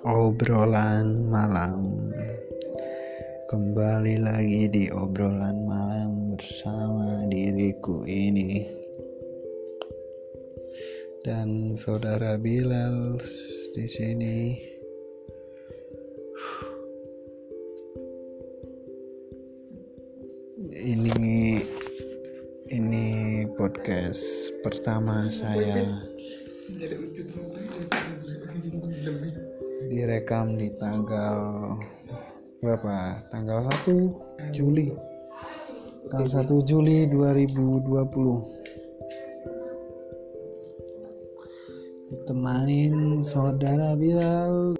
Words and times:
obrolan 0.00 1.28
malam. 1.28 2.08
Kembali 3.52 4.16
lagi 4.16 4.64
di 4.72 4.84
obrolan 4.88 5.68
malam 5.68 6.40
bersama 6.40 7.28
diriku 7.28 8.08
ini. 8.08 8.64
Dan 11.20 11.76
saudara 11.76 12.40
Bilal 12.40 13.20
di 13.76 13.84
sini. 13.84 14.38
Ini 20.80 21.60
ini 22.72 23.06
podcast 23.52 24.48
pertama 24.64 25.28
saya 25.28 26.08
direkam 30.00 30.56
di 30.56 30.72
tanggal 30.80 31.76
berapa? 32.64 33.20
Tanggal 33.28 33.68
1 33.84 34.48
Juli. 34.48 34.88
Tanggal 36.08 36.48
1 36.48 36.64
Juli 36.64 37.04
2020 37.04 37.84
ditemanin 42.10 43.20
saudara 43.20 43.92
Bilal 43.92 44.74